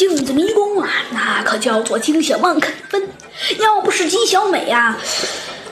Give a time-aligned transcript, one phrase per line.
[0.00, 3.06] 镜子迷宫啊，那可叫做惊险万肯分。
[3.58, 4.96] 要不是姬小美呀，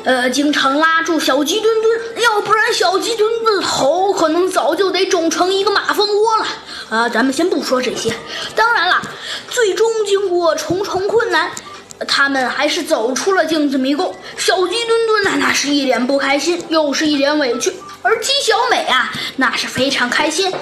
[0.04, 6.46] 呃，经常拉住小鸡墩墩，要不然小鸡墩墩的头可能早就得肿成一个马蜂窝了。
[6.91, 8.12] 啊，咱们先不说这些。
[8.54, 9.00] 当然了，
[9.49, 11.51] 最终经过重重困难，
[12.07, 14.15] 他们还是走出了镜子迷宫。
[14.37, 17.73] 小鸡墩墩呢，那是一脸不开心，又是一脸委屈。
[18.03, 20.52] 而姬小美啊，那是非常开心。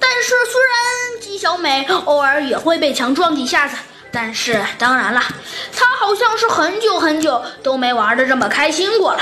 [0.00, 3.76] 但是虽然姬小美偶尔也会被墙撞几下子，
[4.10, 5.22] 但是当然了，
[5.76, 9.20] 她好像是很久很久都没玩的这么开心过了。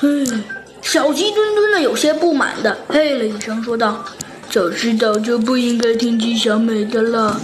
[0.00, 0.44] 嗯，
[0.80, 4.04] 小鸡墩墩呢有些不满的嘿了一声，说道。
[4.50, 7.38] 早知道就不应该听姬小美的了。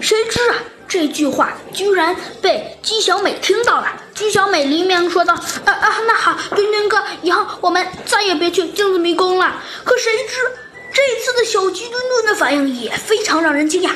[0.00, 0.56] 谁知啊，
[0.88, 3.88] 这句话居然被姬小美听到了。
[4.14, 5.34] 姬小美连忙说道
[5.64, 10.34] ：“啊啊，那好，墩墩哥，以后我们再也别去镜子迷宫了。”可谁知
[10.92, 13.90] 这次的小鸡墩墩的反应也非常让人惊讶。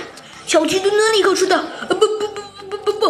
[0.46, 3.06] 小鸡墩墩立刻说道：“不不不不不不，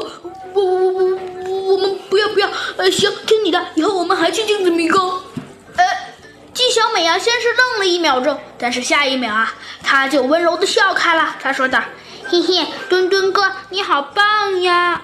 [0.53, 5.01] 我我我我我们不要不要，呃，行，听你的，以后我们还去镜子迷宫。”
[5.77, 5.85] 呃
[6.53, 11.37] 姬小美啊，先是愣了一秒钟，但是下一秒啊，她就温柔的笑开了。
[11.41, 11.81] 她说道
[12.31, 15.01] ：“嘿嘿，墩墩哥，你好棒呀！”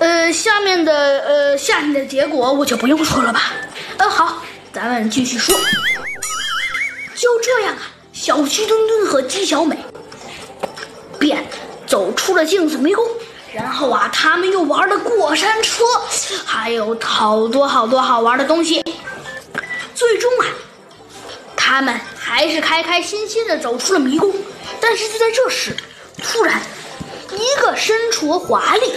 [0.00, 3.52] 呃，下面的呃，下面的结果我就不用说了吧。
[3.98, 4.42] 呃，好，
[4.72, 5.54] 咱们继续说。
[7.14, 9.76] 就这样啊，小鸡墩墩和鸡小美
[11.18, 11.44] 便
[11.86, 13.04] 走出了镜子迷宫，
[13.52, 15.84] 然后啊，他们又玩了过山车，
[16.46, 18.82] 还有好多好多好玩的东西。
[19.94, 20.46] 最终啊，
[21.54, 24.32] 他们还是开开心心的走出了迷宫。
[24.80, 25.76] 但是就在这时，
[26.22, 26.60] 突然，
[27.32, 28.92] 一个身着华丽、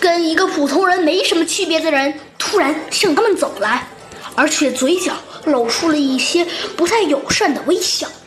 [0.00, 3.86] 跟一个普通人没什么区别的人突然向他们走来，
[4.34, 5.12] 而且嘴角
[5.44, 8.08] 露出了一些不太友善的微笑。